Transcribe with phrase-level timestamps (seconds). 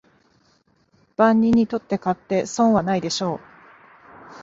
[1.15, 3.39] 万人にとって買って損はないでしょう